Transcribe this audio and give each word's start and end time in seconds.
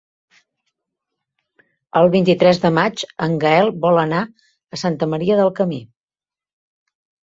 El 2.01 2.09
vint-i-tres 2.17 2.61
de 2.65 2.73
maig 2.79 3.05
en 3.29 3.39
Gaël 3.47 3.73
vol 3.87 4.03
anar 4.09 4.27
a 4.81 4.85
Santa 4.89 5.13
Maria 5.17 5.43
del 5.45 5.57
Camí. 5.65 5.83